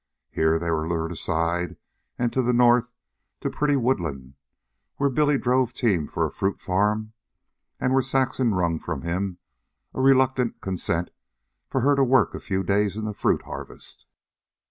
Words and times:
Here 0.31 0.57
they 0.57 0.71
were 0.71 0.87
lured 0.87 1.11
aside 1.11 1.77
and 2.17 2.33
to 2.33 2.41
the 2.41 2.53
north 2.53 2.91
to 3.41 3.51
pretty 3.51 3.75
Woodland, 3.75 4.33
where 4.95 5.11
Billy 5.11 5.37
drove 5.37 5.73
team 5.73 6.07
for 6.07 6.25
a 6.25 6.31
fruit 6.31 6.59
farm, 6.59 7.13
and 7.79 7.93
where 7.93 8.01
Saxon 8.01 8.55
wrung 8.55 8.79
from 8.79 9.03
him 9.03 9.37
a 9.93 10.01
reluctant 10.01 10.59
consent 10.59 11.11
for 11.69 11.81
her 11.81 11.93
to 11.95 12.03
work 12.03 12.33
a 12.33 12.39
few 12.39 12.63
days 12.63 12.97
in 12.97 13.05
the 13.05 13.13
fruit 13.13 13.43
harvest. 13.43 14.07